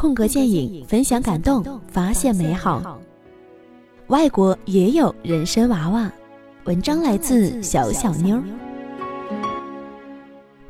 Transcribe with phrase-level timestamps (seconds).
[0.00, 1.62] 空格电影，分享感动，
[1.92, 2.98] 发现美好。
[4.06, 6.10] 外国也有人参娃娃。
[6.64, 8.42] 文章来自小小妞。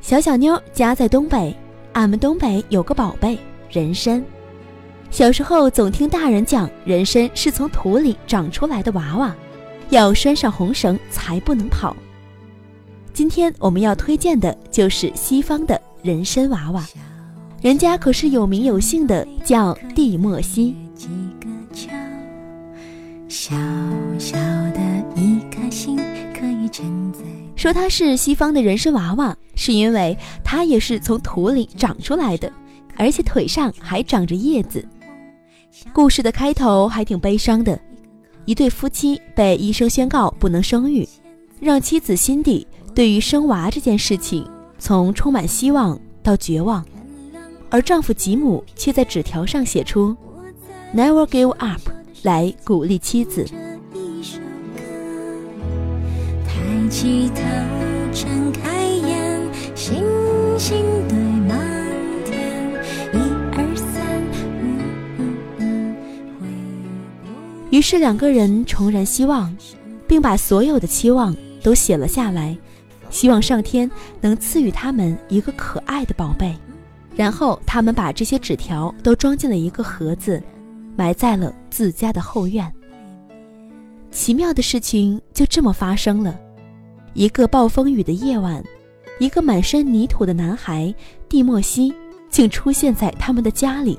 [0.00, 1.56] 小小妞家在东北，
[1.92, 3.38] 俺们东北有个宝贝
[3.70, 4.20] 人参。
[5.12, 9.32] 小时候总听大人讲，人参是从土里长出来的娃娃，
[9.90, 11.94] 要拴上红绳才不能跑。
[13.12, 16.84] 今天我们要推荐的就是西方的人参娃娃，
[17.60, 20.74] 人家可是有名有姓的，叫蒂莫西。
[23.28, 23.54] 小
[24.18, 24.38] 小
[24.72, 24.80] 的
[25.14, 25.98] 一颗心
[26.34, 27.20] 可以承载。
[27.56, 32.50] 说他是西方的人参娃娃，是因为他也是从土里长出来的，
[32.96, 34.82] 而且腿上还长着叶子。
[35.92, 37.78] 故事的开头还挺悲伤的，
[38.46, 41.06] 一对夫妻被医生宣告不能生育，
[41.60, 46.84] 让妻子辛迪对于生娃这件事情从充满希望到绝望，
[47.70, 50.16] 而丈夫吉姆却在纸条上写出
[50.94, 51.80] “Never give up”
[52.22, 53.44] 来鼓励妻子。
[56.44, 57.42] 抬起头，
[58.12, 59.40] 睁开眼，
[59.74, 60.02] 星
[60.58, 61.20] 星堆。
[67.70, 69.56] 于是两个人重燃希望，
[70.08, 72.58] 并把所有的期望都写了下来，
[73.10, 73.88] 希望上天
[74.20, 76.52] 能赐予他们一个可爱的宝贝。
[77.20, 80.42] 然后他们把这些纸条都装进了一个盒子，
[80.96, 82.72] 埋在了自家的后院。
[84.10, 86.40] 奇妙的事情就这么发生了：
[87.12, 88.64] 一个暴风雨的夜晚，
[89.18, 90.94] 一个满身泥土的男孩
[91.28, 91.92] 蒂莫西
[92.30, 93.98] 竟出现在他们的家里。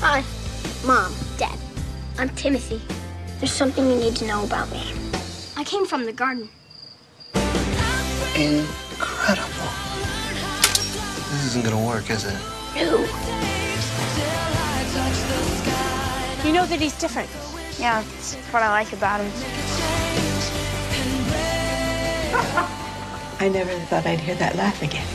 [0.00, 0.22] Hi,
[0.86, 1.58] Mom, Dad,
[2.16, 2.78] I'm Timothy.
[3.39, 4.81] There's something you need to know about me.
[5.57, 6.49] I came from the garden.
[8.35, 9.69] Incredible.
[11.31, 12.37] This isn't gonna work, is it?
[12.75, 12.99] No.
[16.45, 17.29] You know that he's different.
[17.79, 19.31] Yeah, that's what I like about him.
[23.39, 25.05] I never thought I'd hear that laugh again.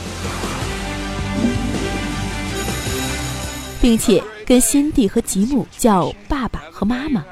[3.81, 7.25] 并且跟辛蒂和吉姆叫爸爸和妈妈。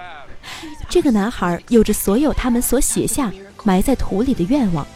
[0.95, 3.33] 这个男孩有着所有他们所写下
[3.65, 4.87] 埋在土里的愿望。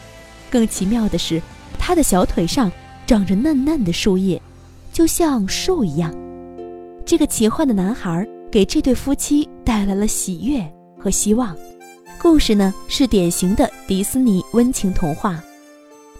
[0.49, 1.41] 更奇妙的是，
[1.77, 2.71] 他的小腿上
[3.05, 4.41] 长着嫩嫩的树叶，
[4.93, 6.15] 就像树一样。
[7.05, 10.65] 这个奇幻的男孩给这对夫妻带来了喜悦
[10.97, 11.53] 和希望。
[12.17, 15.43] 故事呢是典型的迪士尼温情童话。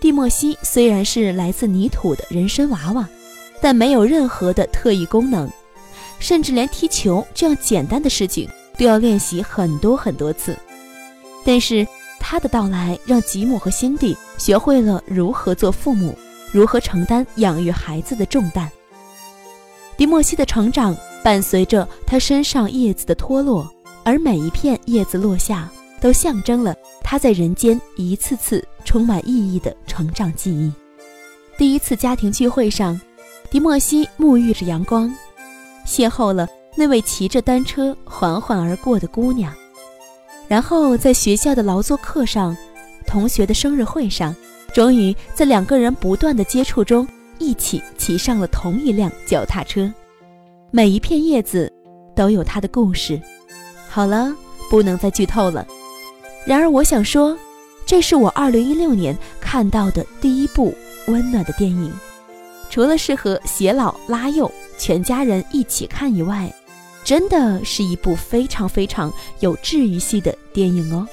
[0.01, 3.07] 蒂莫西虽然是来自泥土的人参娃娃。
[3.61, 5.50] 但没有任何的特异功能，
[6.19, 10.57] 甚至连踢球这样简单的事情都要练习很多很多次。
[11.45, 11.85] 但是
[12.19, 16.17] 他的到来让吉姆和辛蒂学会了如何做父母，
[16.51, 18.67] 如何承担养育孩子的重担。
[19.97, 23.72] 迪莫西的成长伴随着他身上叶子的脱落，
[24.03, 25.69] 而每一片叶子落下，
[26.01, 26.73] 都象征了
[27.03, 30.72] 他在人间一次次充满意义的成长记忆。
[31.57, 33.00] 第一次家庭聚会上。
[33.51, 35.11] 迪莫西沐浴着阳光，
[35.84, 39.53] 邂逅了那位骑着单车缓缓而过的姑娘，
[40.47, 42.56] 然后在学校的劳作课上、
[43.06, 44.34] 同学的生日会上，
[44.74, 49.91] 终于在两个人不断的接触中，一起骑上了同一辆脚踏车。
[50.72, 51.72] 每一片叶子
[52.16, 53.19] 都有它的故事。
[53.90, 54.34] 好了，
[54.69, 55.68] 不能再剧透了。
[56.46, 57.38] 然而，我想说，
[57.85, 60.74] 这是我2016年看到的第一部
[61.08, 61.91] 温暖的电影。
[62.69, 66.53] 除了适合携老拉幼、全家人一起看以外，
[67.03, 71.08] 真的是一部非常非常有治愈系的电影哦。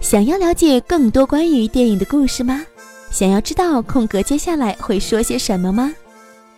[0.00, 2.64] 想要了解更多关于电影的故事吗？
[3.10, 5.94] 想要知道空格接下来会说些什么吗？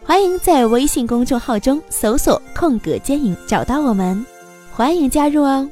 [0.03, 4.25] 欢迎在微信公众号中搜索“空格电影”找到我们，
[4.73, 5.69] 欢迎加入哦。